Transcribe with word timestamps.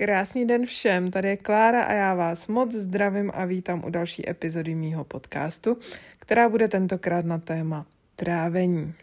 Krásný 0.00 0.46
den 0.46 0.66
všem, 0.66 1.10
tady 1.10 1.28
je 1.28 1.36
Klára 1.36 1.82
a 1.82 1.92
já 1.92 2.14
vás 2.14 2.46
moc 2.46 2.72
zdravím 2.72 3.30
a 3.34 3.44
vítám 3.44 3.84
u 3.84 3.90
další 3.90 4.30
epizody 4.30 4.74
mýho 4.74 5.04
podcastu, 5.04 5.76
která 6.18 6.48
bude 6.48 6.68
tentokrát 6.68 7.24
na 7.24 7.38
téma 7.38 7.86
trávení. 8.16 8.94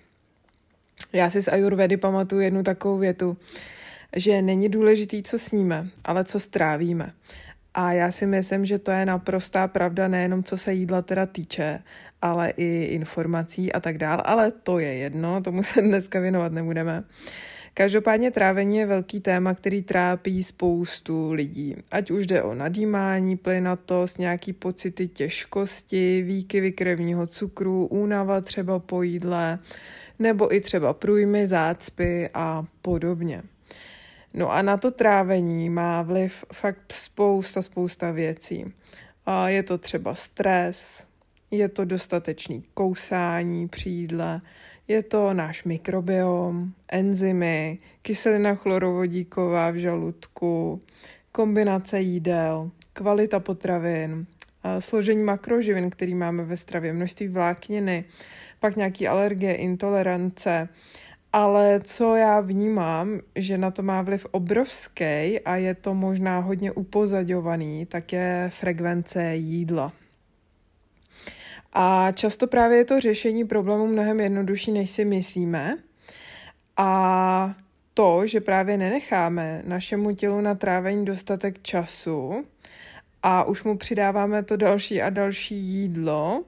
Já 1.13 1.29
si 1.29 1.41
z 1.41 1.47
Ayurvedy 1.47 1.97
pamatuju 1.97 2.41
jednu 2.41 2.63
takovou 2.63 2.97
větu, 2.97 3.37
že 4.15 4.41
není 4.41 4.69
důležitý, 4.69 5.23
co 5.23 5.39
sníme, 5.39 5.87
ale 6.05 6.23
co 6.23 6.39
strávíme. 6.39 7.13
A 7.73 7.91
já 7.91 8.11
si 8.11 8.25
myslím, 8.25 8.65
že 8.65 8.79
to 8.79 8.91
je 8.91 9.05
naprostá 9.05 9.67
pravda 9.67 10.07
nejenom 10.07 10.43
co 10.43 10.57
se 10.57 10.73
jídla 10.73 11.01
teda 11.01 11.25
týče, 11.25 11.83
ale 12.21 12.49
i 12.49 12.83
informací 12.83 13.73
a 13.73 13.79
tak 13.79 13.97
dál, 13.97 14.21
ale 14.25 14.51
to 14.51 14.79
je 14.79 14.93
jedno, 14.93 15.41
tomu 15.41 15.63
se 15.63 15.81
dneska 15.81 16.19
věnovat 16.19 16.51
nebudeme. 16.51 17.03
Každopádně 17.77 18.31
trávení 18.31 18.77
je 18.77 18.85
velký 18.85 19.19
téma, 19.19 19.53
který 19.53 19.81
trápí 19.81 20.43
spoustu 20.43 21.31
lidí. 21.31 21.75
Ať 21.91 22.11
už 22.11 22.27
jde 22.27 22.43
o 22.43 22.53
nadýmání, 22.53 23.37
plynatost, 23.37 24.19
nějaký 24.19 24.53
pocity 24.53 25.07
těžkosti, 25.07 26.21
výkyvy 26.21 26.71
krevního 26.71 27.27
cukru, 27.27 27.85
únava 27.85 28.41
třeba 28.41 28.79
po 28.79 29.01
jídle, 29.01 29.59
nebo 30.19 30.55
i 30.55 30.61
třeba 30.61 30.93
průjmy, 30.93 31.47
zácpy 31.47 32.29
a 32.33 32.65
podobně. 32.81 33.43
No 34.33 34.51
a 34.51 34.61
na 34.61 34.77
to 34.77 34.91
trávení 34.91 35.69
má 35.69 36.01
vliv 36.01 36.45
fakt 36.53 36.93
spousta, 36.93 37.61
spousta 37.61 38.11
věcí. 38.11 38.73
Je 39.45 39.63
to 39.63 39.77
třeba 39.77 40.15
stres, 40.15 41.03
je 41.51 41.69
to 41.69 41.85
dostatečný 41.85 42.63
kousání 42.73 43.67
při 43.67 43.89
jídle, 43.89 44.41
je 44.87 45.03
to 45.03 45.33
náš 45.33 45.63
mikrobiom, 45.63 46.73
enzymy, 46.91 47.79
kyselina 48.01 48.55
chlorovodíková 48.55 49.71
v 49.71 49.75
žaludku, 49.75 50.81
kombinace 51.31 51.99
jídel, 51.99 52.71
kvalita 52.93 53.39
potravin, 53.39 54.25
složení 54.79 55.23
makroživin, 55.23 55.89
který 55.89 56.15
máme 56.15 56.43
ve 56.43 56.57
stravě, 56.57 56.93
množství 56.93 57.27
vlákniny, 57.27 58.05
pak 58.59 58.75
nějaký 58.75 59.07
alergie, 59.07 59.55
intolerance. 59.55 60.69
Ale 61.33 61.79
co 61.83 62.15
já 62.15 62.39
vnímám, 62.39 63.19
že 63.35 63.57
na 63.57 63.71
to 63.71 63.83
má 63.83 64.01
vliv 64.01 64.27
obrovský 64.31 65.39
a 65.39 65.55
je 65.55 65.75
to 65.75 65.93
možná 65.93 66.39
hodně 66.39 66.71
upozadovaný, 66.71 67.85
tak 67.85 68.13
je 68.13 68.49
frekvence 68.53 69.35
jídla. 69.35 69.93
A 71.73 72.11
často 72.11 72.47
právě 72.47 72.77
je 72.77 72.85
to 72.85 72.99
řešení 72.99 73.45
problému 73.45 73.87
mnohem 73.87 74.19
jednodušší, 74.19 74.71
než 74.71 74.89
si 74.89 75.05
myslíme. 75.05 75.77
A 76.77 77.55
to, 77.93 78.27
že 78.27 78.41
právě 78.41 78.77
nenecháme 78.77 79.61
našemu 79.65 80.15
tělu 80.15 80.41
na 80.41 80.55
trávení 80.55 81.05
dostatek 81.05 81.61
času 81.61 82.45
a 83.23 83.43
už 83.43 83.63
mu 83.63 83.77
přidáváme 83.77 84.43
to 84.43 84.57
další 84.57 85.01
a 85.01 85.09
další 85.09 85.55
jídlo, 85.55 86.43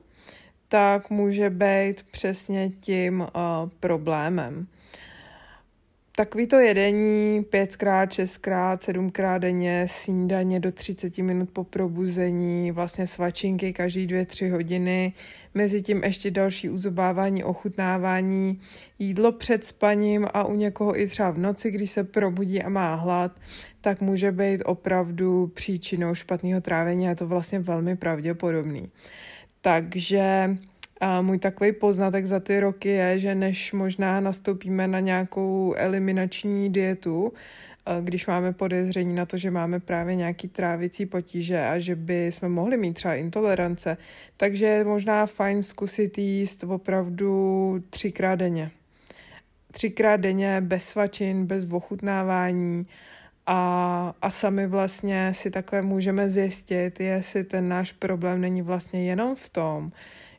tak 0.68 1.10
může 1.10 1.50
být 1.50 2.04
přesně 2.04 2.70
tím 2.70 3.20
uh, 3.20 3.28
problémem. 3.80 4.68
Takový 6.20 6.48
to 6.48 6.60
jedení 6.60 7.44
pětkrát, 7.44 8.12
šestkrát, 8.12 8.84
sedmkrát 8.84 9.42
denně, 9.42 9.86
snídaně 9.90 10.60
do 10.60 10.72
30 10.72 11.18
minut 11.18 11.50
po 11.54 11.64
probuzení, 11.64 12.72
vlastně 12.72 13.08
svačinky 13.08 13.74
každý 13.74 14.08
dvě, 14.08 14.26
tři 14.26 14.50
hodiny, 14.50 15.14
mezi 15.54 15.82
tím 15.82 16.04
ještě 16.04 16.32
další 16.32 16.70
uzobávání, 16.70 17.44
ochutnávání, 17.44 18.62
jídlo 19.00 19.32
před 19.32 19.66
spaním 19.66 20.28
a 20.34 20.44
u 20.44 20.56
někoho 20.56 21.00
i 21.00 21.08
třeba 21.08 21.32
v 21.32 21.38
noci, 21.38 21.72
když 21.72 21.92
se 21.92 22.04
probudí 22.04 22.62
a 22.64 22.70
má 22.70 22.96
hlad, 22.96 23.32
tak 23.82 24.02
může 24.02 24.32
být 24.32 24.62
opravdu 24.66 25.48
příčinou 25.48 26.16
špatného 26.16 26.62
trávení 26.62 27.06
a 27.06 27.10
je 27.10 27.16
to 27.16 27.28
vlastně 27.28 27.60
velmi 27.60 27.96
pravděpodobný. 27.96 28.90
Takže 29.62 30.58
a 31.00 31.22
můj 31.22 31.40
takový 31.40 31.72
poznatek 31.72 32.26
za 32.26 32.40
ty 32.40 32.60
roky 32.60 32.90
je, 32.90 33.20
že 33.20 33.36
než 33.36 33.74
možná 33.74 34.20
nastoupíme 34.20 34.88
na 34.88 35.00
nějakou 35.00 35.74
eliminační 35.78 36.70
dietu, 36.70 37.34
když 38.02 38.28
máme 38.28 38.54
podezření 38.54 39.16
na 39.16 39.26
to, 39.26 39.38
že 39.38 39.52
máme 39.52 39.80
právě 39.80 40.16
nějaký 40.16 40.48
trávicí 40.48 41.06
potíže 41.06 41.68
a 41.68 41.80
že 41.80 41.96
by 41.96 42.28
jsme 42.28 42.50
mohli 42.50 42.78
mít 42.78 42.94
třeba 42.94 43.16
intolerance, 43.16 43.98
takže 44.38 44.66
je 44.66 44.84
možná 44.84 45.26
fajn 45.26 45.64
zkusit 45.64 46.18
jíst 46.18 46.64
opravdu 46.64 47.84
třikrát 47.90 48.36
denně. 48.36 48.72
Třikrát 49.72 50.18
denně 50.18 50.62
bez 50.62 50.84
svačin, 50.84 51.46
bez 51.46 51.66
ochutnávání 51.72 52.88
a, 53.46 54.14
a 54.22 54.30
sami 54.30 54.68
vlastně 54.68 55.32
si 55.34 55.52
takhle 55.52 55.82
můžeme 55.82 56.30
zjistit, 56.30 57.00
jestli 57.00 57.44
ten 57.44 57.70
náš 57.70 57.92
problém 57.92 58.42
není 58.42 58.62
vlastně 58.62 59.04
jenom 59.04 59.36
v 59.36 59.50
tom, 59.50 59.92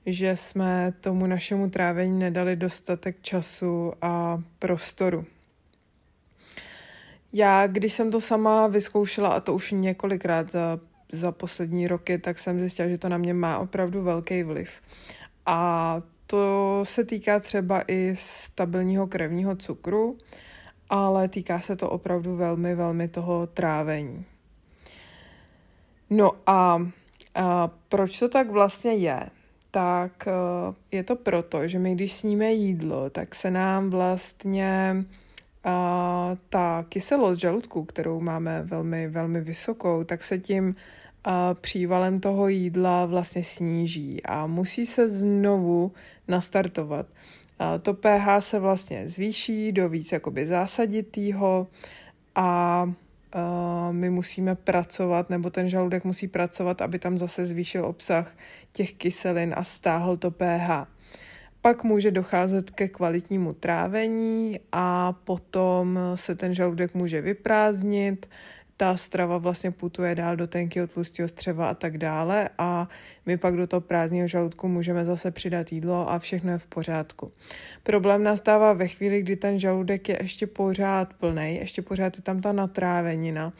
že 0.06 0.36
jsme 0.36 0.92
tomu 1.00 1.26
našemu 1.26 1.70
trávení 1.70 2.18
nedali 2.18 2.56
dostatek 2.56 3.22
času 3.22 3.92
a 4.02 4.42
prostoru. 4.58 5.24
Já, 7.32 7.66
když 7.66 7.92
jsem 7.92 8.10
to 8.10 8.20
sama 8.20 8.66
vyzkoušela, 8.66 9.28
a 9.28 9.40
to 9.40 9.54
už 9.54 9.72
několikrát 9.72 10.50
za, 10.50 10.80
za 11.12 11.32
poslední 11.32 11.88
roky, 11.88 12.18
tak 12.18 12.38
jsem 12.38 12.60
zjistila, 12.60 12.88
že 12.88 12.98
to 12.98 13.08
na 13.08 13.18
mě 13.18 13.34
má 13.34 13.58
opravdu 13.58 14.02
velký 14.02 14.42
vliv. 14.42 14.80
A 15.46 16.02
to 16.26 16.80
se 16.82 17.04
týká 17.04 17.40
třeba 17.40 17.82
i 17.88 18.14
stabilního 18.18 19.06
krevního 19.06 19.56
cukru, 19.56 20.18
ale 20.90 21.28
týká 21.28 21.60
se 21.60 21.76
to 21.76 21.90
opravdu 21.90 22.36
velmi, 22.36 22.74
velmi 22.74 23.08
toho 23.08 23.46
trávení. 23.46 24.24
No 26.10 26.32
a, 26.46 26.86
a 27.34 27.70
proč 27.88 28.18
to 28.18 28.28
tak 28.28 28.50
vlastně 28.50 28.92
je? 28.92 29.30
Tak 29.70 30.28
eh, 30.28 30.32
je 30.96 31.02
to 31.02 31.16
proto, 31.16 31.68
že 31.68 31.78
my 31.78 31.94
když 31.94 32.12
sníme 32.12 32.52
jídlo, 32.52 33.10
tak 33.10 33.34
se 33.34 33.50
nám 33.50 33.90
vlastně 33.90 35.04
a, 35.64 36.36
ta 36.48 36.84
kyselost 36.88 37.40
žaludku, 37.40 37.84
kterou 37.84 38.20
máme 38.20 38.62
velmi, 38.62 39.08
velmi 39.08 39.40
vysokou, 39.40 40.04
tak 40.04 40.24
se 40.24 40.38
tím 40.38 40.74
a, 41.24 41.54
přívalem 41.54 42.20
toho 42.20 42.48
jídla 42.48 43.06
vlastně 43.06 43.44
sníží 43.44 44.22
a 44.22 44.46
musí 44.46 44.86
se 44.86 45.08
znovu 45.08 45.92
nastartovat. 46.28 47.06
To 47.82 47.94
pH 47.94 48.26
se 48.40 48.58
vlastně 48.58 49.08
zvýší 49.08 49.72
do 49.72 49.88
víc 49.88 50.12
jakoby 50.12 50.46
zásaditýho 50.46 51.66
a 52.34 52.92
my 53.90 54.10
musíme 54.10 54.54
pracovat, 54.54 55.30
nebo 55.30 55.50
ten 55.50 55.68
žaludek 55.68 56.04
musí 56.04 56.28
pracovat, 56.28 56.82
aby 56.82 56.98
tam 56.98 57.18
zase 57.18 57.46
zvýšil 57.46 57.86
obsah 57.86 58.36
těch 58.72 58.92
kyselin 58.92 59.54
a 59.56 59.64
stáhl 59.64 60.16
to 60.16 60.30
pH. 60.30 60.86
Pak 61.62 61.84
může 61.84 62.10
docházet 62.10 62.70
ke 62.70 62.88
kvalitnímu 62.88 63.52
trávení 63.52 64.60
a 64.72 65.12
potom 65.12 65.98
se 66.14 66.34
ten 66.34 66.54
žaludek 66.54 66.94
může 66.94 67.20
vyprázdnit, 67.20 68.28
ta 68.80 68.96
strava 68.96 69.38
vlastně 69.38 69.70
putuje 69.70 70.14
dál 70.14 70.36
do 70.36 70.46
tenkého 70.46 70.86
tlustého 70.86 71.28
střeva 71.28 71.70
a 71.70 71.74
tak 71.74 71.98
dále 71.98 72.48
a 72.58 72.88
my 73.26 73.36
pak 73.36 73.56
do 73.56 73.66
toho 73.66 73.80
prázdného 73.80 74.28
žaludku 74.28 74.68
můžeme 74.68 75.04
zase 75.04 75.30
přidat 75.30 75.72
jídlo 75.72 76.10
a 76.10 76.18
všechno 76.18 76.52
je 76.52 76.58
v 76.58 76.66
pořádku. 76.66 77.32
Problém 77.82 78.22
nastává 78.22 78.72
ve 78.72 78.88
chvíli, 78.88 79.22
kdy 79.22 79.36
ten 79.36 79.58
žaludek 79.58 80.08
je 80.08 80.18
ještě 80.22 80.46
pořád 80.46 81.14
plný, 81.14 81.56
ještě 81.56 81.82
pořád 81.82 82.16
je 82.16 82.22
tam 82.22 82.40
ta 82.40 82.52
natrávenina 82.52 83.52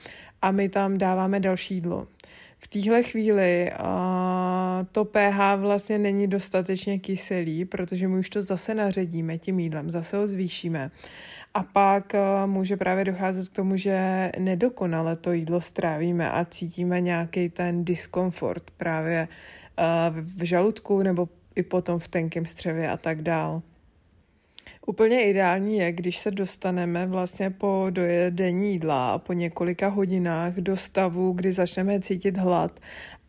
a 0.43 0.51
my 0.51 0.69
tam 0.69 0.99
dáváme 0.99 1.41
další 1.41 1.75
jídlo. 1.75 2.07
V 2.63 2.69
téhle 2.69 3.03
chvíli 3.03 3.73
a, 3.73 4.87
to 4.93 5.05
pH 5.05 5.57
vlastně 5.57 5.99
není 5.99 6.27
dostatečně 6.27 6.99
kyselý, 6.99 7.65
protože 7.65 8.09
my 8.09 8.19
už 8.19 8.31
to 8.31 8.43
zase 8.43 8.75
naředíme 8.75 9.39
tím 9.39 9.59
jídlem, 9.59 9.91
zase 9.91 10.17
ho 10.17 10.27
zvýšíme 10.27 10.91
a 11.55 11.63
pak 11.63 12.13
uh, 12.15 12.51
může 12.51 12.77
právě 12.77 13.05
docházet 13.05 13.49
k 13.49 13.53
tomu, 13.53 13.77
že 13.77 14.33
nedokonale 14.39 15.17
to 15.17 15.33
jídlo 15.33 15.61
strávíme 15.61 16.31
a 16.31 16.45
cítíme 16.45 17.01
nějaký 17.01 17.49
ten 17.49 17.85
diskomfort 17.85 18.71
právě 18.71 19.29
uh, 19.79 20.21
v 20.39 20.45
žaludku 20.45 21.03
nebo 21.03 21.29
i 21.55 21.63
potom 21.63 21.99
v 21.99 22.09
tenkém 22.09 22.47
střevě 22.47 22.91
a 22.91 22.97
tak 22.97 23.23
dál. 23.23 23.63
Úplně 24.87 25.27
ideální 25.31 25.79
je, 25.79 25.93
když 25.93 26.19
se 26.19 26.31
dostaneme 26.31 27.07
vlastně 27.07 27.51
po 27.51 27.87
dojedení 27.91 28.73
jídla 28.73 29.13
a 29.13 29.19
po 29.19 29.33
několika 29.33 29.89
hodinách 29.89 30.55
do 30.55 30.77
stavu, 30.77 31.33
kdy 31.33 31.53
začneme 31.53 32.01
cítit 32.01 32.37
hlad 32.37 32.81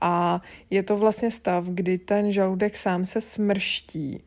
a 0.01 0.41
je 0.69 0.83
to 0.83 0.97
vlastně 0.97 1.31
stav, 1.31 1.65
kdy 1.65 1.97
ten 1.97 2.31
žaludek 2.31 2.75
sám 2.75 3.05
se 3.05 3.21
smrští 3.21 4.23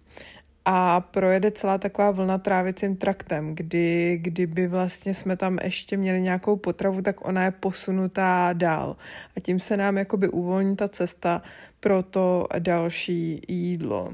a 0.64 1.00
projede 1.00 1.50
celá 1.50 1.78
taková 1.78 2.10
vlna 2.10 2.38
trávicím 2.38 2.96
traktem, 2.96 3.54
kdy 3.54 4.18
kdyby 4.22 4.66
vlastně 4.66 5.14
jsme 5.14 5.36
tam 5.36 5.58
ještě 5.64 5.96
měli 5.96 6.20
nějakou 6.20 6.56
potravu, 6.56 7.02
tak 7.02 7.28
ona 7.28 7.44
je 7.44 7.50
posunutá 7.50 8.52
dál 8.52 8.96
a 9.36 9.40
tím 9.40 9.60
se 9.60 9.76
nám 9.76 9.98
jakoby 9.98 10.28
uvolní 10.28 10.76
ta 10.76 10.88
cesta 10.88 11.42
pro 11.80 12.02
to 12.02 12.46
další 12.58 13.40
jídlo. 13.48 14.12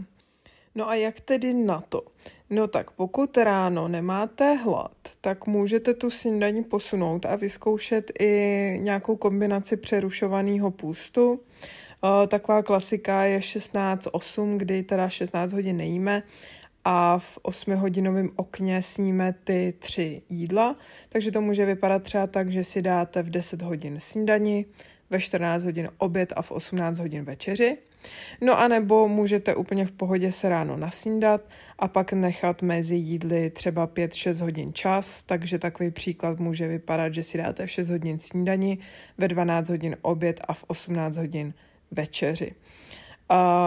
No 0.74 0.88
a 0.88 0.94
jak 0.94 1.20
tedy 1.20 1.54
na 1.54 1.80
to? 1.88 2.02
No 2.50 2.68
tak 2.68 2.90
pokud 2.90 3.36
ráno 3.36 3.88
nemáte 3.88 4.54
hlad, 4.54 4.92
tak 5.20 5.46
můžete 5.46 5.94
tu 5.94 6.10
snídaní 6.10 6.64
posunout 6.64 7.26
a 7.26 7.36
vyzkoušet 7.36 8.12
i 8.20 8.78
nějakou 8.82 9.16
kombinaci 9.16 9.76
přerušovaného 9.76 10.70
půstu. 10.70 11.40
Taková 12.28 12.62
klasika 12.62 13.24
je 13.24 13.38
16-8, 13.38 14.56
kdy 14.56 14.82
teda 14.82 15.08
16 15.08 15.52
hodin 15.52 15.76
nejíme 15.76 16.22
a 16.84 17.18
v 17.18 17.38
8-hodinovém 17.38 18.30
okně 18.36 18.82
sníme 18.82 19.34
ty 19.44 19.74
tři 19.78 20.22
jídla. 20.28 20.76
Takže 21.08 21.30
to 21.32 21.40
může 21.40 21.66
vypadat 21.66 22.02
třeba 22.02 22.26
tak, 22.26 22.50
že 22.50 22.64
si 22.64 22.82
dáte 22.82 23.22
v 23.22 23.30
10 23.30 23.62
hodin 23.62 24.00
snídani, 24.00 24.66
ve 25.10 25.20
14 25.20 25.64
hodin 25.64 25.88
oběd 25.98 26.32
a 26.36 26.42
v 26.42 26.50
18 26.50 26.98
hodin 26.98 27.24
večeři. 27.24 27.78
No 28.40 28.58
a 28.58 28.68
nebo 28.68 29.08
můžete 29.08 29.54
úplně 29.54 29.86
v 29.86 29.92
pohodě 29.92 30.32
se 30.32 30.48
ráno 30.48 30.76
nasnídat 30.76 31.40
a 31.78 31.88
pak 31.88 32.12
nechat 32.12 32.62
mezi 32.62 32.94
jídly 32.94 33.50
třeba 33.50 33.86
5-6 33.86 34.42
hodin 34.42 34.72
čas, 34.72 35.22
takže 35.22 35.58
takový 35.58 35.90
příklad 35.90 36.38
může 36.38 36.68
vypadat, 36.68 37.14
že 37.14 37.22
si 37.22 37.38
dáte 37.38 37.66
v 37.66 37.70
6 37.70 37.90
hodin 37.90 38.18
snídani, 38.18 38.78
ve 39.18 39.28
12 39.28 39.68
hodin 39.68 39.96
oběd 40.02 40.40
a 40.48 40.54
v 40.54 40.64
18 40.68 41.16
hodin 41.16 41.54
večeři. 41.90 42.52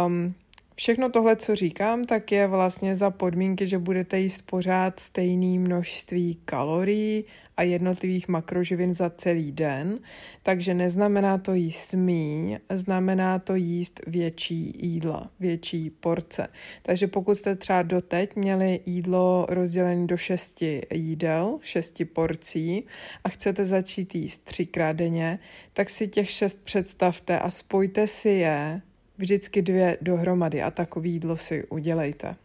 Um, 0.05 0.33
Všechno 0.75 1.09
tohle, 1.09 1.35
co 1.35 1.55
říkám, 1.55 2.03
tak 2.03 2.31
je 2.31 2.47
vlastně 2.47 2.95
za 2.95 3.09
podmínky, 3.09 3.67
že 3.67 3.77
budete 3.77 4.19
jíst 4.19 4.41
pořád 4.41 4.99
stejné 4.99 5.59
množství 5.59 6.39
kalorií 6.45 7.25
a 7.57 7.63
jednotlivých 7.63 8.27
makroživin 8.27 8.93
za 8.93 9.09
celý 9.09 9.51
den, 9.51 9.99
takže 10.43 10.73
neznamená 10.73 11.37
to 11.37 11.53
jíst 11.53 11.93
míň, 11.93 12.59
znamená 12.69 13.39
to 13.39 13.55
jíst 13.55 14.01
větší 14.07 14.73
jídla, 14.79 15.29
větší 15.39 15.89
porce. 15.89 16.47
Takže 16.81 17.07
pokud 17.07 17.35
jste 17.35 17.55
třeba 17.55 17.81
doteď 17.81 18.35
měli 18.35 18.79
jídlo 18.85 19.45
rozdělené 19.49 20.07
do 20.07 20.17
šesti 20.17 20.81
jídel, 20.93 21.59
šesti 21.61 22.05
porcí 22.05 22.83
a 23.23 23.29
chcete 23.29 23.65
začít 23.65 24.15
jíst 24.15 24.43
třikrát 24.43 24.93
denně, 24.93 25.39
tak 25.73 25.89
si 25.89 26.07
těch 26.07 26.29
šest 26.29 26.63
představte 26.63 27.39
a 27.39 27.49
spojte 27.49 28.07
si 28.07 28.29
je 28.29 28.81
vždycky 29.17 29.61
dvě 29.61 29.97
dohromady 30.01 30.61
a 30.61 30.71
takový 30.71 31.11
jídlo 31.11 31.37
si 31.37 31.63
udělejte. 31.67 32.35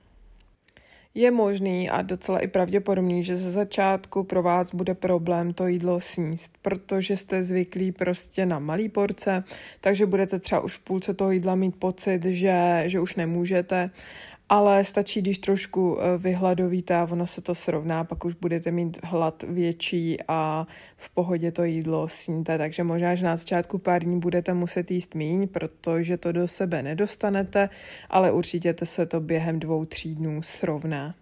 Je 1.19 1.31
možný 1.31 1.91
a 1.91 2.03
docela 2.03 2.39
i 2.39 2.47
pravděpodobný, 2.47 3.25
že 3.25 3.37
ze 3.37 3.51
začátku 3.51 4.25
pro 4.25 4.43
vás 4.43 4.75
bude 4.75 4.95
problém 4.95 5.53
to 5.53 5.67
jídlo 5.67 6.01
sníst, 6.01 6.53
protože 6.63 7.17
jste 7.17 7.43
zvyklí 7.43 7.93
prostě 7.93 8.47
na 8.47 8.59
malý 8.59 8.89
porce, 8.89 9.45
takže 9.81 10.07
budete 10.07 10.39
třeba 10.39 10.61
už 10.61 10.77
v 10.77 10.81
půlce 10.81 11.15
toho 11.15 11.31
jídla 11.31 11.55
mít 11.55 11.77
pocit, 11.77 12.25
že, 12.25 12.83
že 12.87 13.01
už 13.01 13.17
nemůžete 13.17 13.91
ale 14.49 14.85
stačí, 14.85 15.21
když 15.21 15.39
trošku 15.39 15.99
eh, 16.01 16.19
vyhladovíte 16.19 16.97
a 16.97 17.09
ono 17.11 17.27
se 17.27 17.41
to 17.41 17.55
srovná, 17.55 18.05
pak 18.05 18.25
už 18.25 18.35
budete 18.35 18.71
mít 18.71 18.99
hlad 19.05 19.43
větší 19.43 20.19
a 20.29 20.67
v 20.97 21.11
pohodě 21.11 21.53
to 21.53 21.65
jídlo 21.65 22.09
sníte, 22.09 22.59
takže 22.59 22.85
možná, 22.85 23.15
že 23.15 23.25
na 23.25 23.37
začátku 23.37 23.79
pár 23.79 24.05
dní 24.05 24.21
budete 24.21 24.55
muset 24.55 24.91
jíst 24.91 25.15
míň, 25.15 25.49
protože 25.49 26.17
to 26.17 26.33
do 26.33 26.49
sebe 26.49 26.83
nedostanete, 26.83 27.69
ale 28.11 28.33
určitě 28.33 28.75
se 28.85 29.07
to 29.07 29.21
během 29.21 29.61
dvou, 29.61 29.85
tří 29.85 30.15
dnů 30.15 30.43
srovná. 30.43 31.15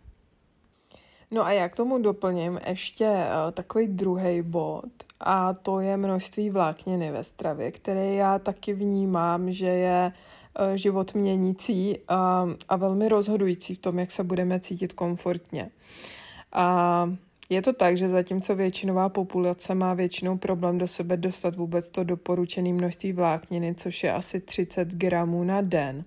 No 1.31 1.47
a 1.47 1.53
já 1.53 1.69
k 1.69 1.77
tomu 1.77 1.99
doplním 1.99 2.61
ještě 2.67 3.05
uh, 3.05 3.53
takový 3.53 3.87
druhý 3.87 4.43
bod 4.43 4.85
a 5.21 5.55
to 5.55 5.81
je 5.81 5.97
množství 5.97 6.51
vlákniny 6.51 7.11
ve 7.11 7.25
stravě, 7.25 7.71
které 7.71 8.15
já 8.15 8.39
taky 8.39 8.73
vnímám, 8.73 9.53
že 9.53 9.67
je 9.67 10.13
Eh, 10.46 10.46
život 10.75 11.15
měnící 11.15 11.99
a, 12.09 12.49
a 12.69 12.77
velmi 12.77 13.09
rozhodující 13.09 13.75
v 13.75 13.79
tom, 13.79 13.99
jak 13.99 14.11
se 14.11 14.25
budeme 14.25 14.61
cítit 14.61 14.93
komfortně. 14.93 15.71
A 16.53 17.11
je 17.49 17.63
to 17.63 17.73
tak, 17.73 17.97
že 17.97 18.09
zatímco 18.09 18.55
většinová 18.55 19.09
populace 19.09 19.75
má 19.75 19.95
většinou 19.95 20.39
problém 20.39 20.79
do 20.79 20.89
sebe 20.89 21.17
dostat 21.17 21.57
vůbec 21.57 21.89
to 21.89 22.05
doporučené 22.05 22.73
množství 22.73 23.13
vlákniny, 23.13 23.75
což 23.75 24.05
je 24.05 24.13
asi 24.13 24.41
30 24.41 24.89
gramů 24.89 25.45
na 25.45 25.61
den. 25.61 26.05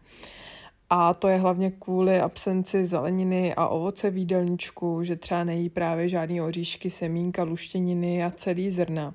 A 0.90 1.14
to 1.14 1.28
je 1.28 1.38
hlavně 1.38 1.72
kvůli 1.72 2.20
absenci 2.20 2.86
zeleniny 2.86 3.56
a 3.56 3.68
ovoce 3.68 4.10
v 4.10 4.18
jídelníčku, 4.18 5.04
že 5.04 5.16
třeba 5.16 5.44
nejí 5.44 5.70
právě 5.70 6.10
žádný 6.10 6.42
oříšky, 6.42 6.90
semínka, 6.90 7.44
luštěniny 7.44 8.24
a 8.24 8.32
celý 8.32 8.72
zrna. 8.72 9.14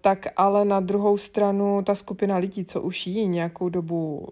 Tak 0.00 0.26
ale 0.36 0.64
na 0.64 0.80
druhou 0.80 1.16
stranu 1.16 1.82
ta 1.82 1.94
skupina 1.94 2.36
lidí, 2.36 2.64
co 2.64 2.80
už 2.80 3.06
jí 3.06 3.28
nějakou 3.28 3.68
dobu 3.68 4.28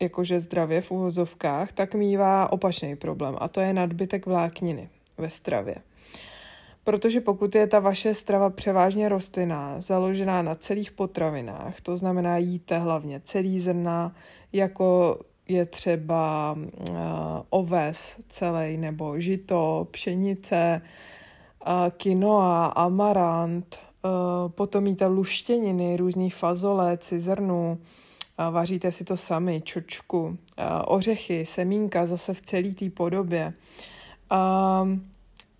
jakože 0.00 0.40
zdravě 0.40 0.80
v 0.80 0.90
uvozovkách, 0.90 1.72
tak 1.72 1.94
mývá 1.94 2.52
opačný 2.52 2.96
problém 2.96 3.36
a 3.38 3.48
to 3.48 3.60
je 3.60 3.72
nadbytek 3.72 4.26
vlákniny 4.26 4.88
ve 5.18 5.30
stravě. 5.30 5.74
Protože 6.84 7.20
pokud 7.20 7.54
je 7.54 7.66
ta 7.66 7.78
vaše 7.78 8.14
strava 8.14 8.50
převážně 8.50 9.08
rostlinná, 9.08 9.80
založená 9.80 10.42
na 10.42 10.54
celých 10.54 10.92
potravinách, 10.92 11.80
to 11.80 11.96
znamená 11.96 12.36
jíte 12.36 12.78
hlavně 12.78 13.20
celý 13.24 13.60
zrna, 13.60 14.14
jako 14.52 15.18
je 15.48 15.66
třeba 15.66 16.52
uh, 16.52 16.96
oves 17.50 18.16
celý 18.28 18.76
nebo 18.76 19.20
žito, 19.20 19.88
pšenice, 19.90 20.82
uh, 21.66 21.90
quinoa, 21.90 22.66
amarant, 22.66 23.78
Eh, 23.78 23.91
potom 24.48 24.86
jíte 24.86 25.06
luštěniny, 25.06 25.96
různý 25.96 26.30
fazole, 26.30 26.98
cizrnu, 26.98 27.78
vaříte 28.50 28.92
si 28.92 29.04
to 29.04 29.16
sami, 29.16 29.62
čočku, 29.64 30.38
eh, 30.56 30.64
ořechy, 30.84 31.46
semínka 31.46 32.06
zase 32.06 32.34
v 32.34 32.40
celé 32.40 32.68
té 32.68 32.90
podobě. 32.90 33.52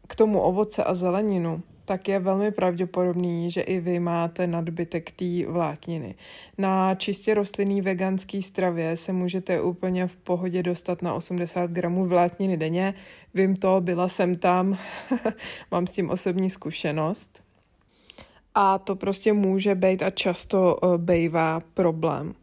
K 0.08 0.14
tomu 0.14 0.40
ovoce 0.40 0.84
a 0.84 0.94
zeleninu, 0.94 1.62
tak 1.84 2.08
je 2.08 2.18
velmi 2.18 2.50
pravděpodobný, 2.50 3.50
že 3.50 3.60
i 3.60 3.80
vy 3.80 3.98
máte 3.98 4.46
nadbytek 4.46 5.10
té 5.10 5.46
vlákniny. 5.46 6.14
Na 6.58 6.94
čistě 6.94 7.34
rostlinný 7.34 7.82
veganský 7.82 8.42
stravě 8.42 8.96
se 8.96 9.12
můžete 9.12 9.60
úplně 9.62 10.06
v 10.06 10.16
pohodě 10.16 10.62
dostat 10.62 11.02
na 11.02 11.14
80 11.14 11.70
gramů 11.70 12.06
vlákniny 12.06 12.56
denně. 12.56 12.94
Vím 13.34 13.56
to, 13.56 13.80
byla 13.80 14.08
jsem 14.08 14.36
tam, 14.36 14.78
mám 15.70 15.86
s 15.86 15.92
tím 15.92 16.10
osobní 16.10 16.50
zkušenost 16.50 17.41
a 18.54 18.78
to 18.78 18.96
prostě 18.96 19.32
může 19.32 19.74
být 19.74 20.02
a 20.02 20.10
často 20.10 20.78
uh, 20.82 20.96
bejvá 20.96 21.60
problém. 21.74 22.34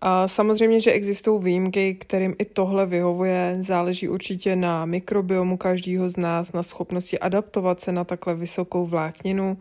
A 0.00 0.28
samozřejmě, 0.28 0.80
že 0.80 0.92
existují 0.92 1.44
výjimky, 1.44 1.94
kterým 1.94 2.34
i 2.38 2.44
tohle 2.44 2.86
vyhovuje, 2.86 3.56
záleží 3.60 4.08
určitě 4.08 4.56
na 4.56 4.84
mikrobiomu 4.84 5.56
každého 5.56 6.10
z 6.10 6.16
nás, 6.16 6.52
na 6.52 6.62
schopnosti 6.62 7.18
adaptovat 7.18 7.80
se 7.80 7.92
na 7.92 8.04
takhle 8.04 8.34
vysokou 8.34 8.86
vlákninu, 8.86 9.58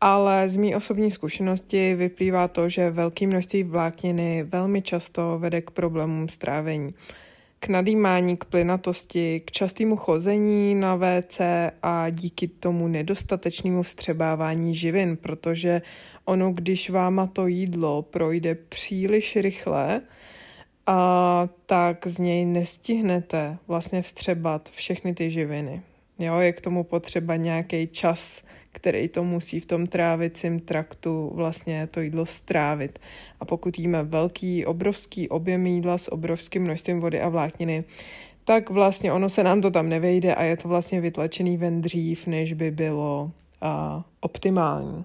ale 0.00 0.48
z 0.48 0.56
mý 0.56 0.74
osobní 0.74 1.10
zkušenosti 1.10 1.94
vyplývá 1.94 2.48
to, 2.48 2.68
že 2.68 2.90
velké 2.90 3.26
množství 3.26 3.62
vlákniny 3.62 4.42
velmi 4.42 4.82
často 4.82 5.38
vede 5.38 5.60
k 5.60 5.70
problémům 5.70 6.28
strávení 6.28 6.94
k 7.60 7.68
nadýmání, 7.68 8.36
k 8.36 8.44
plynatosti, 8.44 9.40
k 9.40 9.50
častému 9.50 9.96
chození 9.96 10.74
na 10.74 10.96
WC 10.96 11.40
a 11.82 12.10
díky 12.10 12.48
tomu 12.48 12.88
nedostatečnému 12.88 13.82
vstřebávání 13.82 14.74
živin, 14.74 15.16
protože 15.16 15.82
ono, 16.24 16.52
když 16.52 16.90
váma 16.90 17.26
to 17.26 17.46
jídlo 17.46 18.02
projde 18.02 18.54
příliš 18.54 19.36
rychle, 19.36 20.00
a 20.90 21.48
tak 21.66 22.06
z 22.06 22.18
něj 22.18 22.44
nestihnete 22.44 23.58
vlastně 23.66 24.02
vstřebat 24.02 24.70
všechny 24.70 25.14
ty 25.14 25.30
živiny. 25.30 25.82
Jo, 26.18 26.38
je 26.38 26.52
k 26.52 26.60
tomu 26.60 26.84
potřeba 26.84 27.36
nějaký 27.36 27.86
čas, 27.86 28.42
který 28.72 29.08
to 29.08 29.24
musí 29.24 29.60
v 29.60 29.66
tom 29.66 29.86
trávicím 29.86 30.60
traktu 30.60 31.30
vlastně 31.34 31.88
to 31.90 32.00
jídlo 32.00 32.26
strávit. 32.26 32.98
A 33.40 33.44
pokud 33.44 33.78
jíme 33.78 34.02
velký, 34.02 34.66
obrovský 34.66 35.28
objem 35.28 35.66
jídla 35.66 35.98
s 35.98 36.12
obrovským 36.12 36.62
množstvím 36.62 37.00
vody 37.00 37.20
a 37.20 37.28
vlákniny, 37.28 37.84
tak 38.44 38.70
vlastně 38.70 39.12
ono 39.12 39.28
se 39.30 39.42
nám 39.42 39.60
to 39.60 39.70
tam 39.70 39.88
nevejde 39.88 40.34
a 40.34 40.42
je 40.42 40.56
to 40.56 40.68
vlastně 40.68 41.00
vytlačený 41.00 41.56
ven 41.56 41.80
dřív, 41.80 42.26
než 42.26 42.52
by 42.52 42.70
bylo 42.70 43.30
a, 43.60 44.04
optimální. 44.20 45.04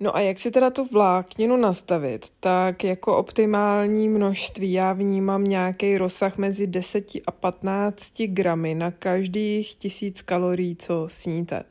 No 0.00 0.16
a 0.16 0.20
jak 0.20 0.38
si 0.38 0.50
teda 0.50 0.70
tu 0.70 0.84
vlákninu 0.92 1.56
nastavit? 1.56 2.26
Tak 2.40 2.84
jako 2.84 3.16
optimální 3.16 4.08
množství 4.08 4.72
já 4.72 4.92
vnímám 4.92 5.44
nějaký 5.44 5.98
rozsah 5.98 6.38
mezi 6.38 6.66
10 6.66 7.06
a 7.26 7.30
15 7.30 8.22
gramy 8.22 8.74
na 8.74 8.90
každých 8.90 9.74
tisíc 9.74 10.22
kalorií, 10.22 10.76
co 10.76 11.06
sníte. 11.10 11.64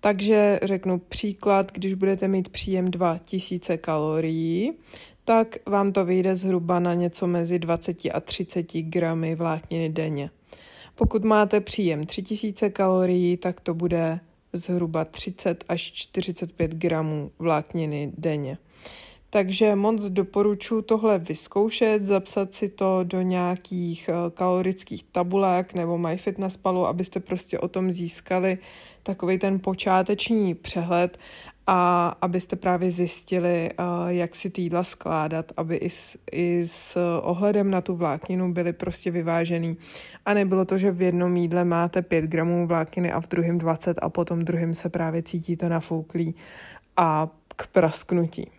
Takže 0.00 0.60
řeknu 0.62 0.98
příklad, 0.98 1.72
když 1.72 1.94
budete 1.94 2.28
mít 2.28 2.48
příjem 2.48 2.90
2000 2.90 3.78
kalorií, 3.78 4.72
tak 5.24 5.56
vám 5.66 5.92
to 5.92 6.04
vyjde 6.04 6.34
zhruba 6.34 6.78
na 6.78 6.94
něco 6.94 7.26
mezi 7.26 7.58
20 7.58 7.96
a 8.14 8.20
30 8.20 8.72
gramy 8.72 9.34
vlákniny 9.34 9.88
denně. 9.88 10.30
Pokud 10.94 11.24
máte 11.24 11.60
příjem 11.60 12.06
3000 12.06 12.70
kalorií, 12.70 13.36
tak 13.36 13.60
to 13.60 13.74
bude 13.74 14.20
zhruba 14.52 15.04
30 15.04 15.64
až 15.68 15.82
45 15.82 16.74
gramů 16.74 17.30
vlákniny 17.38 18.12
denně. 18.18 18.58
Takže 19.30 19.74
moc 19.76 20.02
doporučuji 20.02 20.82
tohle 20.82 21.18
vyzkoušet, 21.18 22.04
zapsat 22.04 22.54
si 22.54 22.68
to 22.68 23.00
do 23.02 23.22
nějakých 23.22 24.10
kalorických 24.34 25.04
tabulek 25.04 25.74
nebo 25.74 25.98
MyFitnessPalu, 25.98 26.86
abyste 26.86 27.20
prostě 27.20 27.58
o 27.58 27.68
tom 27.68 27.92
získali 27.92 28.58
takový 29.08 29.38
ten 29.38 29.60
počáteční 29.60 30.54
přehled 30.54 31.18
a 31.66 32.08
abyste 32.20 32.56
právě 32.56 32.90
zjistili, 32.90 33.70
jak 34.08 34.36
si 34.36 34.50
ty 34.50 34.62
jídla 34.62 34.84
skládat, 34.84 35.52
aby 35.56 35.76
i 35.76 35.90
s, 35.90 36.18
i 36.32 36.66
s 36.66 36.96
ohledem 37.22 37.70
na 37.70 37.80
tu 37.80 37.96
vlákninu 37.96 38.52
byly 38.52 38.72
prostě 38.72 39.10
vyvážený. 39.10 39.76
A 40.26 40.34
nebylo 40.34 40.64
to, 40.64 40.78
že 40.78 40.90
v 40.90 41.02
jednom 41.02 41.36
jídle 41.36 41.64
máte 41.64 42.02
5 42.02 42.24
gramů 42.24 42.66
vlákniny 42.66 43.12
a 43.12 43.20
v 43.20 43.28
druhém 43.28 43.58
20 43.58 43.98
a 44.02 44.08
potom 44.08 44.38
druhým 44.38 44.74
se 44.74 44.88
právě 44.88 45.22
cítíte 45.22 45.68
nafouklý 45.68 46.34
a 46.96 47.28
k 47.56 47.66
prasknutí. 47.66 48.50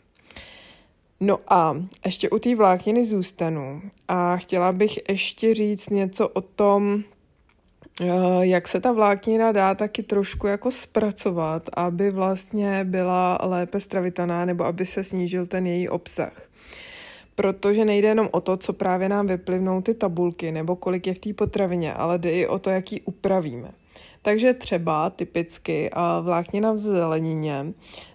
No 1.19 1.39
a 1.47 1.77
ještě 2.05 2.29
u 2.29 2.39
té 2.39 2.55
vlákniny 2.55 3.05
zůstanu 3.05 3.81
a 4.07 4.37
chtěla 4.37 4.71
bych 4.71 4.99
ještě 5.09 5.53
říct 5.53 5.89
něco 5.89 6.27
o 6.27 6.41
tom, 6.41 7.03
Eh, 7.03 7.18
jak 8.41 8.67
se 8.67 8.79
ta 8.79 8.91
vláknina 8.91 9.51
dá 9.51 9.75
taky 9.75 10.03
trošku 10.03 10.47
jako 10.47 10.71
zpracovat, 10.71 11.69
aby 11.73 12.11
vlastně 12.11 12.83
byla 12.83 13.39
lépe 13.43 13.79
stravitelná 13.79 14.45
nebo 14.45 14.65
aby 14.65 14.85
se 14.85 15.03
snížil 15.03 15.47
ten 15.47 15.67
její 15.67 15.89
obsah. 15.89 16.41
Protože 17.35 17.85
nejde 17.85 18.07
jenom 18.07 18.29
o 18.31 18.41
to, 18.41 18.57
co 18.57 18.73
právě 18.73 19.09
nám 19.09 19.27
vyplivnou 19.27 19.81
ty 19.81 19.93
tabulky 19.93 20.51
nebo 20.51 20.75
kolik 20.75 21.07
je 21.07 21.13
v 21.13 21.19
té 21.19 21.33
potravině, 21.33 21.93
ale 21.93 22.17
jde 22.17 22.31
i 22.31 22.47
o 22.47 22.59
to, 22.59 22.69
jak 22.69 22.91
ji 22.91 23.01
upravíme. 23.01 23.71
Takže 24.21 24.53
třeba 24.53 25.09
typicky 25.09 25.89
vláknina 26.21 26.71
v 26.71 26.77
zelenině 26.77 27.65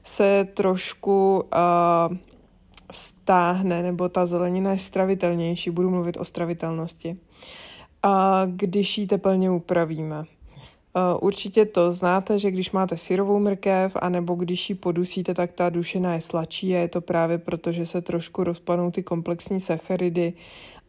se 0.05 0.49
trošku 0.55 1.37
uh, 1.37 2.17
stáhne, 2.93 3.83
nebo 3.83 4.09
ta 4.09 4.27
zelenina 4.27 4.71
je 4.71 4.79
stravitelnější, 4.79 5.71
budu 5.71 5.91
mluvit 5.91 6.17
o 6.17 6.25
stravitelnosti 6.25 7.17
a 8.05 8.43
když 8.47 8.99
ji 8.99 9.07
teplně 9.07 9.51
upravíme. 9.51 10.25
Určitě 11.21 11.65
to 11.65 11.93
znáte, 11.93 12.39
že 12.39 12.51
když 12.51 12.71
máte 12.71 12.97
syrovou 12.97 13.39
mrkev, 13.39 13.97
anebo 14.01 14.35
když 14.35 14.71
ji 14.71 14.75
podusíte, 14.75 15.35
tak 15.35 15.53
ta 15.53 15.71
dušina 15.71 16.15
je 16.15 16.21
sladší 16.21 16.77
a 16.77 16.79
je 16.79 16.89
to 16.89 17.01
právě 17.01 17.39
proto, 17.39 17.73
že 17.73 17.87
se 17.87 18.03
trošku 18.03 18.45
rozpadnou 18.45 18.91
ty 18.91 19.03
komplexní 19.03 19.61
sacharidy 19.61 20.33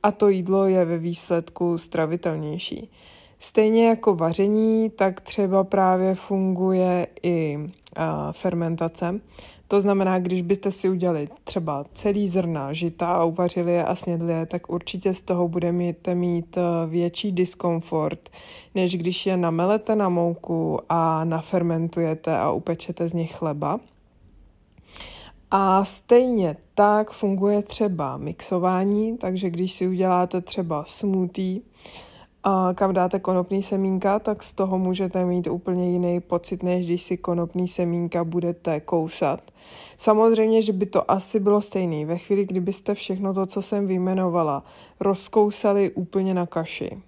a 0.04 0.12
to 0.12 0.30
jídlo 0.30 0.66
je 0.66 0.86
ve 0.86 0.98
výsledku 0.98 1.78
stravitelnější. 1.78 2.90
Stejně 3.40 3.88
jako 3.88 4.16
vaření, 4.16 4.90
tak 4.90 5.22
třeba 5.22 5.64
právě 5.64 6.16
funguje 6.16 7.08
i 7.24 7.60
fermentace. 8.32 9.20
To 9.68 9.82
znamená, 9.82 10.20
když 10.20 10.42
byste 10.42 10.72
si 10.72 10.90
udělali 10.90 11.30
třeba 11.44 11.86
celý 11.94 12.28
zrna 12.28 12.74
žita 12.74 13.08
a 13.08 13.24
uvařili 13.24 13.74
je 13.74 13.86
a 13.86 13.96
snědli 13.96 14.34
je, 14.34 14.46
tak 14.46 14.70
určitě 14.70 15.14
z 15.14 15.22
toho 15.22 15.48
budete 15.48 16.16
mít 16.16 16.58
eh, 16.58 16.62
větší 16.88 17.32
diskomfort, 17.32 18.30
než 18.76 18.98
když 18.98 19.26
je 19.26 19.38
namelete 19.38 19.96
na 19.96 20.10
mouku 20.10 20.80
a 20.90 21.24
nafermentujete 21.24 22.38
a 22.38 22.52
upečete 22.52 23.10
z 23.10 23.14
nich 23.14 23.36
chleba. 23.36 23.80
A 25.52 25.86
stejně 25.86 26.58
tak 26.76 27.12
funguje 27.12 27.62
třeba 27.62 28.18
mixování, 28.18 29.18
takže 29.18 29.50
když 29.50 29.74
si 29.74 29.88
uděláte 29.88 30.42
třeba 30.42 30.84
smoothie, 30.88 31.60
a 32.48 32.74
kam 32.74 32.94
dáte 32.94 33.20
konopný 33.20 33.64
semínka, 33.64 34.20
tak 34.20 34.44
z 34.44 34.54
toho 34.54 34.80
můžete 34.80 35.26
mít 35.26 35.48
úplně 35.48 35.92
jiný 35.92 36.20
pocit, 36.20 36.64
než 36.64 36.86
když 36.86 37.02
si 37.02 37.18
konopný 37.18 37.68
semínka 37.68 38.24
budete 38.24 38.80
kousat. 38.80 39.52
Samozřejmě, 39.98 40.62
že 40.62 40.74
by 40.74 40.86
to 40.86 41.12
asi 41.12 41.40
bylo 41.40 41.62
stejné. 41.62 42.06
Ve 42.06 42.18
chvíli, 42.18 42.46
kdybyste 42.46 42.94
všechno 42.94 43.34
to, 43.34 43.46
co 43.46 43.62
jsem 43.62 43.88
vyjmenovala, 43.88 44.64
rozkousali 45.00 45.92
úplně 45.92 46.34
na 46.34 46.46
kaši 46.46 47.02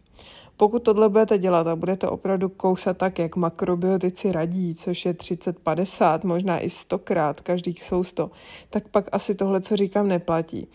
pokud 0.57 0.83
tohle 0.83 1.09
budete 1.09 1.37
dělat 1.37 1.67
a 1.67 1.75
budete 1.75 2.07
opravdu 2.07 2.49
kousat 2.49 2.97
tak, 2.97 3.19
jak 3.19 3.35
makrobiotici 3.35 4.31
radí, 4.31 4.75
což 4.75 5.05
je 5.05 5.13
30-50, 5.13 6.19
možná 6.23 6.59
i 6.59 6.69
100 6.69 6.99
krát, 6.99 7.41
každý 7.41 7.75
sousto, 7.81 8.31
tak 8.69 8.87
pak 8.87 9.05
asi 9.11 9.35
tohle, 9.35 9.61
co 9.61 9.75
říkám, 9.75 10.07
neplatí. 10.07 10.67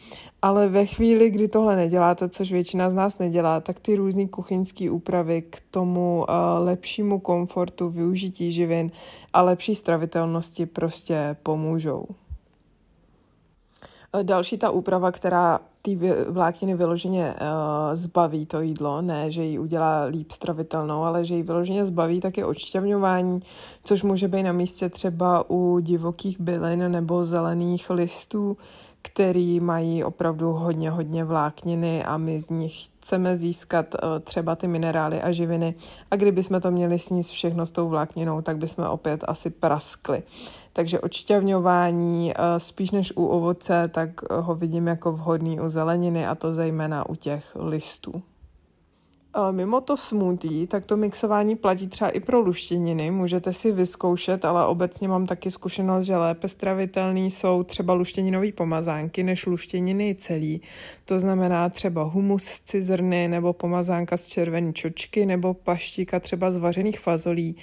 Ale 0.42 0.68
ve 0.68 0.86
chvíli, 0.86 1.30
kdy 1.30 1.48
tohle 1.48 1.76
neděláte, 1.76 2.28
což 2.28 2.52
většina 2.52 2.90
z 2.90 2.94
nás 2.94 3.18
nedělá, 3.18 3.60
tak 3.60 3.80
ty 3.80 3.96
různé 3.96 4.28
kuchyňské 4.28 4.90
úpravy 4.90 5.42
k 5.42 5.62
tomu 5.70 6.24
uh, 6.28 6.34
lepšímu 6.66 7.20
komfortu, 7.20 7.90
využití 7.90 8.52
živin 8.52 8.90
a 9.32 9.42
lepší 9.42 9.74
stravitelnosti 9.74 10.66
prostě 10.66 11.36
pomůžou. 11.42 12.06
Další 14.22 14.58
ta 14.58 14.70
úprava, 14.70 15.12
která 15.12 15.60
ty 15.82 15.98
vlákniny 16.28 16.74
vyloženě 16.74 17.34
uh, 17.34 17.94
zbaví 17.94 18.46
to 18.46 18.60
jídlo, 18.60 19.02
ne, 19.02 19.30
že 19.30 19.44
ji 19.44 19.58
udělá 19.58 20.04
líp 20.04 20.32
stravitelnou, 20.32 21.02
ale 21.02 21.24
že 21.24 21.34
ji 21.34 21.42
vyloženě 21.42 21.84
zbaví, 21.84 22.20
tak 22.20 22.36
je 22.36 22.46
odšťavňování, 22.46 23.40
což 23.84 24.02
může 24.02 24.28
být 24.28 24.42
na 24.42 24.52
místě 24.52 24.88
třeba 24.88 25.50
u 25.50 25.78
divokých 25.78 26.40
bylin 26.40 26.92
nebo 26.92 27.24
zelených 27.24 27.90
listů, 27.90 28.56
který 29.02 29.60
mají 29.60 30.04
opravdu 30.04 30.52
hodně, 30.52 30.90
hodně 30.90 31.24
vlákniny 31.24 32.04
a 32.04 32.16
my 32.16 32.40
z 32.40 32.50
nich 32.50 32.91
chceme 33.02 33.36
získat 33.36 33.94
uh, 33.94 34.18
třeba 34.18 34.56
ty 34.56 34.68
minerály 34.68 35.22
a 35.22 35.32
živiny 35.32 35.74
a 36.10 36.16
kdyby 36.16 36.42
jsme 36.42 36.60
to 36.60 36.70
měli 36.70 36.98
sníst 36.98 37.30
všechno 37.30 37.66
s 37.66 37.70
tou 37.70 37.88
vlákninou, 37.88 38.42
tak 38.42 38.56
bychom 38.56 38.84
opět 38.84 39.24
asi 39.28 39.50
praskli. 39.50 40.22
Takže 40.72 41.00
očiťavňování 41.00 42.34
uh, 42.38 42.44
spíš 42.58 42.90
než 42.90 43.12
u 43.16 43.26
ovoce, 43.26 43.88
tak 43.88 44.10
ho 44.30 44.54
vidím 44.54 44.86
jako 44.86 45.12
vhodný 45.12 45.60
u 45.60 45.68
zeleniny 45.68 46.26
a 46.26 46.34
to 46.34 46.54
zejména 46.54 47.08
u 47.08 47.14
těch 47.14 47.56
listů. 47.60 48.22
Mimo 49.50 49.80
to 49.80 49.96
smoothie, 49.96 50.66
tak 50.66 50.86
to 50.86 50.96
mixování 50.96 51.56
platí 51.56 51.88
třeba 51.88 52.10
i 52.10 52.20
pro 52.20 52.40
luštěniny. 52.40 53.10
Můžete 53.10 53.52
si 53.52 53.72
vyzkoušet, 53.72 54.44
ale 54.44 54.66
obecně 54.66 55.08
mám 55.08 55.26
taky 55.26 55.50
zkušenost, 55.50 56.06
že 56.06 56.16
lépe 56.16 56.48
stravitelný 56.48 57.30
jsou 57.30 57.62
třeba 57.62 57.94
luštěninové 57.94 58.52
pomazánky 58.52 59.22
než 59.22 59.46
luštěniny 59.46 60.16
celý. 60.18 60.60
To 61.04 61.20
znamená 61.20 61.68
třeba 61.68 62.02
humus 62.02 62.44
z 62.44 62.60
cizrny 62.60 63.28
nebo 63.28 63.52
pomazánka 63.52 64.16
z 64.16 64.26
červené 64.26 64.72
čočky 64.72 65.26
nebo 65.26 65.54
paštíka 65.54 66.20
třeba 66.20 66.50
z 66.50 66.56
vařených 66.56 67.00
fazolí 67.00 67.56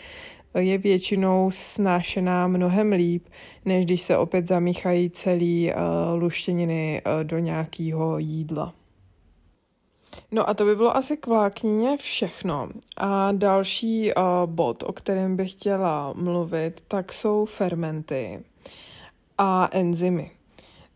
je 0.58 0.78
většinou 0.78 1.52
snášená 1.54 2.48
mnohem 2.48 2.92
líp, 2.92 3.28
než 3.66 3.86
když 3.86 4.02
se 4.02 4.18
opět 4.18 4.48
zamíchají 4.48 5.10
celý 5.10 5.72
uh, 5.72 6.22
luštěniny 6.22 7.02
uh, 7.06 7.24
do 7.24 7.40
nějakého 7.40 8.18
jídla. 8.18 8.79
No 10.32 10.50
a 10.50 10.54
to 10.54 10.66
by 10.66 10.76
bylo 10.76 10.98
asi 10.98 11.18
k 11.18 11.28
vláknině 11.28 11.98
všechno. 11.98 12.70
A 12.98 13.32
další 13.32 14.14
uh, 14.14 14.24
bod, 14.46 14.84
o 14.84 14.94
kterém 14.94 15.36
bych 15.36 15.52
chtěla 15.52 16.14
mluvit, 16.14 16.84
tak 16.88 17.14
jsou 17.14 17.46
fermenty 17.46 18.44
a 19.38 19.70
enzymy. 19.72 20.32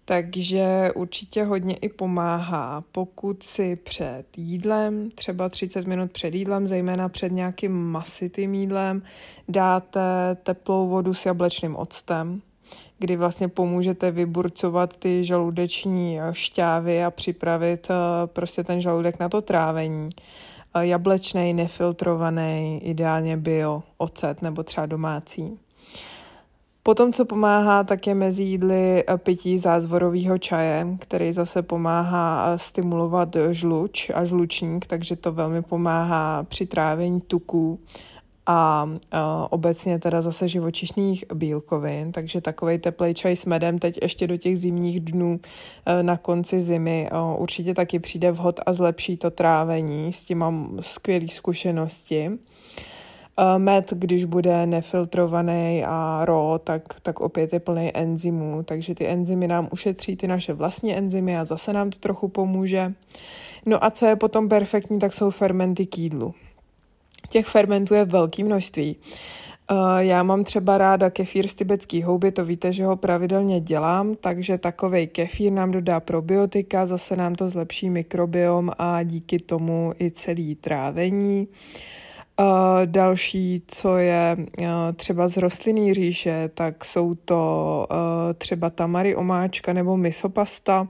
Takže 0.06 0.92
určitě 0.96 1.44
hodně 1.44 1.76
i 1.76 1.90
pomáhá, 1.90 2.84
pokud 2.92 3.44
si 3.44 3.76
před 3.76 4.26
jídlem, 4.38 5.12
třeba 5.12 5.50
30 5.50 5.88
minut 5.88 6.12
před 6.12 6.34
jídlem, 6.34 6.68
zejména 6.68 7.10
před 7.10 7.32
nějakým 7.32 7.72
masitým 7.72 8.54
jídlem, 8.54 9.02
dáte 9.50 10.38
teplou 10.44 10.88
vodu 10.88 11.14
s 11.14 11.26
jablečným 11.26 11.76
octem, 11.76 12.42
kdy 13.04 13.16
vlastně 13.16 13.48
pomůžete 13.48 14.12
vyburcovat 14.12 14.98
ty 14.98 15.24
žaludeční 15.24 16.20
šťávy 16.32 17.04
a 17.04 17.12
připravit 17.12 17.88
eh, 17.90 17.94
prostě 18.28 18.64
ten 18.64 18.82
žaludek 18.82 19.20
na 19.20 19.30
to 19.30 19.42
trávení. 19.42 20.10
Eh, 20.76 20.86
jablečný, 20.86 21.54
nefiltrovaný, 21.54 22.80
ideálně 22.84 23.38
bio, 23.38 23.84
ocet 23.98 24.42
nebo 24.42 24.64
třeba 24.64 24.86
domácí. 24.86 25.60
Potom, 26.84 27.14
co 27.14 27.26
pomáhá, 27.26 27.84
tak 27.84 28.08
je 28.08 28.16
mezi 28.16 28.44
jídly 28.44 29.04
eh, 29.08 29.18
pití 29.18 29.60
zázvorového 29.60 30.38
čaje, 30.38 30.88
který 31.00 31.34
zase 31.34 31.62
pomáhá 31.62 32.58
stimulovat 32.58 33.36
žluč 33.52 34.12
a 34.14 34.26
žlučník, 34.26 34.88
takže 34.88 35.16
to 35.16 35.32
velmi 35.32 35.62
pomáhá 35.62 36.44
při 36.44 36.66
trávení 36.66 37.22
tuků 37.22 37.80
a 38.46 38.90
obecně 39.50 40.00
teda 40.00 40.22
zase 40.22 40.48
živočišných 40.48 41.26
bílkovin, 41.34 42.12
takže 42.12 42.42
takový 42.42 42.78
teplý 42.78 43.14
čaj 43.14 43.36
s 43.36 43.46
medem 43.46 43.80
teď 43.80 44.00
ještě 44.02 44.28
do 44.28 44.38
těch 44.38 44.60
zimních 44.60 45.00
dnů 45.00 45.40
uh, 45.40 46.04
na 46.04 46.18
konci 46.18 46.62
zimy 46.62 47.10
uh, 47.12 47.42
určitě 47.42 47.74
taky 47.74 48.00
přijde 48.00 48.32
vhod 48.32 48.60
a 48.66 48.74
zlepší 48.74 49.18
to 49.18 49.32
trávení, 49.32 50.14
s 50.14 50.26
tím 50.26 50.38
mám 50.38 50.78
skvělé 50.80 51.28
zkušenosti. 51.28 52.30
Uh, 53.40 53.60
med, 53.60 53.94
když 53.94 54.26
bude 54.26 54.66
nefiltrovaný 54.66 55.84
a 55.88 56.26
ro, 56.26 56.60
tak, 56.64 57.00
tak 57.02 57.20
opět 57.20 57.54
je 57.54 57.60
plný 57.60 57.98
enzymů, 57.98 58.64
takže 58.64 58.96
ty 58.96 59.08
enzymy 59.08 59.48
nám 59.48 59.70
ušetří 59.72 60.16
ty 60.16 60.28
naše 60.28 60.54
vlastní 60.54 60.96
enzymy 60.96 61.38
a 61.38 61.46
zase 61.46 61.74
nám 61.74 61.90
to 61.90 62.00
trochu 62.00 62.28
pomůže. 62.28 62.94
No 63.66 63.86
a 63.86 63.92
co 63.92 64.06
je 64.06 64.16
potom 64.16 64.50
perfektní, 64.50 65.00
tak 65.00 65.14
jsou 65.14 65.30
fermenty 65.30 65.86
k 65.86 65.98
jídlu 65.98 66.34
těch 67.34 67.46
fermentů 67.46 67.94
je 67.94 68.06
velké 68.06 68.44
množství. 68.44 68.96
Já 69.98 70.24
mám 70.24 70.44
třeba 70.44 70.78
ráda 70.78 71.10
kefír 71.10 71.48
z 71.48 71.56
tibetský 71.56 72.04
houby, 72.04 72.32
to 72.32 72.46
víte, 72.46 72.74
že 72.74 72.86
ho 72.86 72.96
pravidelně 72.96 73.60
dělám, 73.60 74.16
takže 74.16 74.58
takový 74.58 75.08
kefír 75.08 75.52
nám 75.52 75.72
dodá 75.72 76.00
probiotika, 76.00 76.86
zase 76.86 77.16
nám 77.16 77.36
to 77.36 77.50
zlepší 77.50 77.90
mikrobiom 77.90 78.72
a 78.78 79.04
díky 79.04 79.40
tomu 79.40 79.94
i 80.00 80.12
celý 80.12 80.56
trávení. 80.56 81.48
Uh, 81.48 82.03
další, 82.86 83.62
co 83.68 83.98
je 83.98 84.38
uh, 84.38 84.66
třeba 84.96 85.28
z 85.28 85.38
rostlinný 85.38 85.94
říše, 85.94 86.50
tak 86.54 86.86
jsou 86.86 87.16
to 87.16 87.88
uh, 87.92 87.98
třeba 88.34 88.70
tamary 88.70 89.16
omáčka 89.16 89.74
nebo 89.74 89.98
misopasta, 89.98 90.88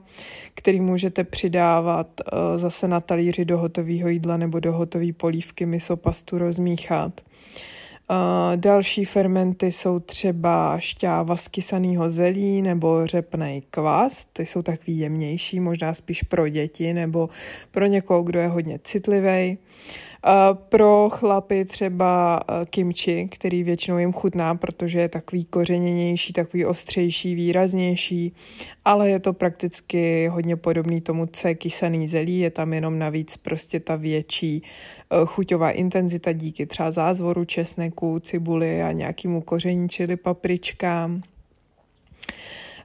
který 0.54 0.80
můžete 0.80 1.24
přidávat 1.24 2.06
uh, 2.20 2.58
zase 2.58 2.88
na 2.88 3.00
talíři 3.00 3.44
do 3.44 3.58
hotového 3.58 4.08
jídla 4.08 4.36
nebo 4.36 4.60
do 4.60 4.72
hotové 4.72 5.12
polívky 5.12 5.66
misopastu 5.66 6.38
rozmíchat. 6.38 7.20
Další 8.56 9.04
fermenty 9.04 9.72
jsou 9.72 10.00
třeba 10.00 10.78
šťáva 10.78 11.36
z 11.36 11.48
kysaného 11.48 12.10
zelí 12.10 12.62
nebo 12.62 13.06
řepnej 13.06 13.62
kvas, 13.70 14.24
ty 14.32 14.46
jsou 14.46 14.62
takový 14.62 14.98
jemnější, 14.98 15.60
možná 15.60 15.94
spíš 15.94 16.22
pro 16.22 16.48
děti 16.48 16.92
nebo 16.92 17.28
pro 17.70 17.86
někoho, 17.86 18.22
kdo 18.22 18.40
je 18.40 18.48
hodně 18.48 18.78
citlivý. 18.82 19.58
Pro 20.68 21.08
chlapy 21.10 21.64
třeba 21.64 22.40
eh, 22.48 22.64
kimchi, 22.66 23.28
který 23.30 23.62
většinou 23.62 23.98
jim 23.98 24.12
chutná, 24.12 24.54
protože 24.54 25.00
je 25.00 25.08
takový 25.08 25.44
kořeněnější, 25.44 26.32
takový 26.32 26.64
ostřejší, 26.64 27.34
výraznější, 27.34 28.32
ale 28.84 29.10
je 29.10 29.20
to 29.20 29.32
prakticky 29.32 30.28
hodně 30.28 30.56
podobný 30.56 31.00
tomu, 31.00 31.26
co 31.26 31.48
je 31.48 31.54
kysaný 31.54 32.08
zelí, 32.08 32.38
je 32.38 32.50
tam 32.50 32.72
jenom 32.72 32.98
navíc 32.98 33.36
prostě 33.36 33.80
ta 33.80 33.96
větší 33.96 34.62
eh, 34.62 35.16
chuťová 35.24 35.70
intenzita 35.70 36.32
díky 36.32 36.66
třeba 36.66 36.90
zázvoru 36.90 37.44
česneku, 37.44 38.18
cibuli 38.18 38.82
a 38.82 38.92
nějakému 38.92 39.40
koření, 39.40 39.88
čili 39.88 40.16
papričkám. 40.16 41.22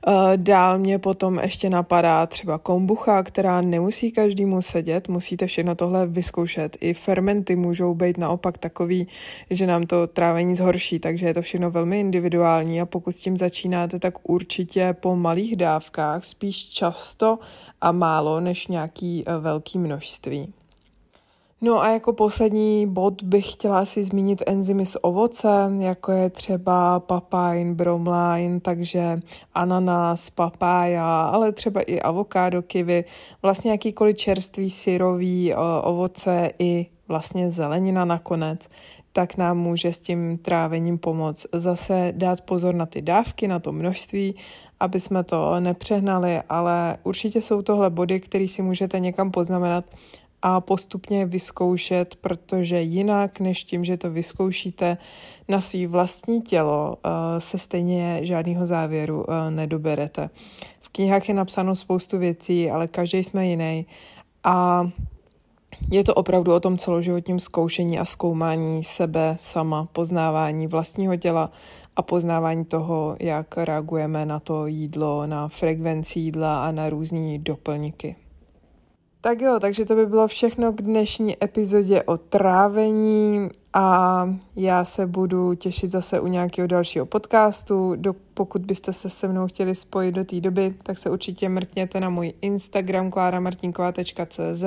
Eh, 0.08 0.38
dál 0.38 0.80
mě 0.80 1.00
potom 1.00 1.40
ještě 1.40 1.70
napadá 1.70 2.26
třeba 2.26 2.58
kombucha, 2.58 3.24
která 3.24 3.62
nemusí 3.62 4.12
každému 4.12 4.62
sedět, 4.62 5.08
musíte 5.10 5.48
všechno 5.48 5.76
tohle 5.76 6.08
vyzkoušet. 6.08 6.78
I 6.82 6.94
fermenty 6.94 7.56
můžou 7.56 7.94
být 7.94 8.18
naopak 8.18 8.58
takový, 8.58 9.08
že 9.50 9.68
nám 9.68 9.84
to 9.84 10.08
trávení 10.08 10.56
zhorší, 10.56 11.00
takže 11.00 11.26
je 11.26 11.34
to 11.34 11.42
všechno 11.42 11.72
velmi 11.72 12.00
individuální 12.00 12.82
a 12.82 12.86
pokud 12.86 13.12
s 13.12 13.22
tím 13.22 13.38
začínáte, 13.38 14.00
tak 14.00 14.30
určitě 14.30 14.96
po 15.00 15.16
malých 15.16 15.56
dávkách, 15.56 16.26
spíš 16.26 16.70
často 16.70 17.40
a 17.82 17.92
málo 17.92 18.40
než 18.40 18.68
nějaký 18.68 19.24
eh, 19.28 19.38
velký 19.38 19.80
množství. 19.80 20.54
No 21.62 21.82
a 21.82 21.90
jako 21.90 22.14
poslední 22.14 22.88
bod 22.88 23.24
bych 23.24 23.52
chtěla 23.52 23.86
si 23.86 24.04
zmínit 24.04 24.44
enzymy 24.48 24.86
z 24.86 24.98
ovoce, 25.02 25.48
jako 25.80 26.12
je 26.12 26.30
třeba 26.30 27.00
papain, 27.00 27.76
bromlain, 27.76 28.60
takže 28.60 29.20
ananas, 29.54 30.30
papája, 30.30 31.22
ale 31.22 31.52
třeba 31.52 31.82
i 31.82 32.02
avokádo, 32.02 32.62
kivy, 32.62 33.06
vlastně 33.42 33.72
jakýkoliv 33.72 34.18
čerstvý 34.18 34.70
syrový 34.70 35.54
ovoce 35.84 36.52
i 36.60 36.86
vlastně 37.08 37.50
zelenina 37.50 38.06
nakonec, 38.06 38.70
tak 39.14 39.38
nám 39.38 39.58
může 39.58 39.94
s 39.94 40.00
tím 40.00 40.38
trávením 40.38 40.98
pomoct. 40.98 41.46
Zase 41.54 42.14
dát 42.16 42.42
pozor 42.42 42.76
na 42.76 42.86
ty 42.86 43.02
dávky, 43.02 43.48
na 43.48 43.60
to 43.60 43.72
množství, 43.72 44.36
aby 44.80 45.00
jsme 45.00 45.24
to 45.24 45.60
nepřehnali, 45.60 46.42
ale 46.50 46.98
určitě 47.04 47.42
jsou 47.42 47.62
tohle 47.62 47.90
body, 47.90 48.20
které 48.20 48.48
si 48.48 48.62
můžete 48.62 49.00
někam 49.00 49.32
poznamenat 49.32 49.86
a 50.42 50.62
postupně 50.62 51.26
vyzkoušet, 51.26 52.16
protože 52.16 52.82
jinak 52.82 53.40
než 53.40 53.64
tím, 53.64 53.86
že 53.86 53.98
to 53.98 54.12
vyzkoušíte 54.12 54.98
na 55.48 55.62
svý 55.62 55.88
vlastní 55.88 56.42
tělo, 56.42 56.96
eh, 57.06 57.10
se 57.42 57.58
stejně 57.58 58.20
žádného 58.22 58.66
závěru 58.66 59.26
eh, 59.30 59.52
nedoberete. 59.52 60.30
V 60.80 60.90
knihách 60.90 61.30
je 61.30 61.36
napsáno 61.36 61.76
spoustu 61.76 62.18
věcí, 62.18 62.72
ale 62.72 62.88
každý 62.88 63.24
jsme 63.24 63.48
jiný 63.48 63.86
a 64.44 64.90
je 65.92 66.04
to 66.04 66.14
opravdu 66.14 66.54
o 66.54 66.60
tom 66.60 66.78
celoživotním 66.78 67.40
zkoušení 67.40 68.00
a 68.00 68.06
zkoumání 68.06 68.84
sebe 68.84 69.36
sama, 69.40 69.86
poznávání 69.86 70.68
vlastního 70.68 71.16
těla 71.16 71.52
a 71.96 72.02
poznávání 72.02 72.66
toho, 72.66 73.16
jak 73.20 73.58
reagujeme 73.58 74.26
na 74.26 74.40
to 74.40 74.68
jídlo, 74.68 75.28
na 75.28 75.48
frekvenci 75.48 76.20
jídla 76.20 76.66
a 76.66 76.72
na 76.72 76.90
různé 76.90 77.38
doplňky. 77.38 78.16
Tak 79.22 79.42
jo, 79.42 79.60
takže 79.60 79.86
to 79.86 79.96
by 79.96 80.06
bylo 80.06 80.28
všechno 80.28 80.74
k 80.74 80.82
dnešní 80.82 81.44
epizodě 81.44 82.04
o 82.04 82.18
trávení 82.18 83.50
a 83.74 84.26
já 84.56 84.86
se 84.86 85.08
budu 85.08 85.54
těšit 85.54 85.92
zase 85.92 86.20
u 86.20 86.28
nějakého 86.28 86.68
dalšího 86.68 87.06
podcastu. 87.06 87.96
Do, 87.96 88.16
pokud 88.34 88.62
byste 88.62 88.94
se 88.94 89.10
se 89.10 89.28
mnou 89.28 89.48
chtěli 89.48 89.76
spojit 89.76 90.16
do 90.16 90.26
té 90.26 90.42
doby, 90.42 90.74
tak 90.84 90.98
se 90.98 91.10
určitě 91.10 91.50
mrkněte 91.50 92.00
na 92.00 92.10
můj 92.10 92.34
Instagram 92.42 93.12
klaramartinková.cz 93.12 94.64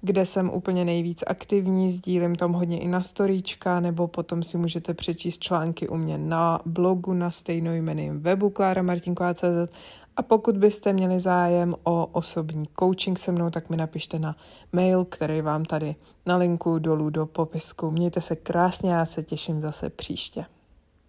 kde 0.00 0.26
jsem 0.26 0.50
úplně 0.50 0.84
nejvíc 0.84 1.24
aktivní, 1.26 1.90
sdílím 1.92 2.36
tam 2.36 2.52
hodně 2.52 2.80
i 2.80 2.88
na 2.88 3.02
storíčka, 3.02 3.80
nebo 3.80 4.08
potom 4.08 4.42
si 4.42 4.58
můžete 4.58 4.94
přečíst 4.94 5.38
články 5.38 5.88
u 5.88 5.96
mě 5.96 6.18
na 6.18 6.60
blogu 6.66 7.12
na 7.12 7.30
stejnojmeným 7.30 8.20
webu 8.20 8.50
klaramartinková.cz 8.50 9.72
a 10.16 10.22
pokud 10.22 10.56
byste 10.56 10.92
měli 10.92 11.20
zájem 11.20 11.74
o 11.84 12.06
osobní 12.06 12.64
coaching 12.78 13.18
se 13.18 13.32
mnou, 13.32 13.50
tak 13.50 13.70
mi 13.70 13.76
napište 13.76 14.18
na 14.18 14.36
mail, 14.72 15.04
který 15.04 15.40
vám 15.40 15.64
tady 15.64 15.96
na 16.26 16.36
linku 16.36 16.78
dolů 16.78 17.10
do 17.10 17.26
popisku. 17.26 17.90
Mějte 17.90 18.20
se 18.20 18.36
krásně, 18.36 18.92
já 18.92 19.06
se 19.06 19.22
těším 19.22 19.60
zase 19.60 19.90
příště. 19.90 20.44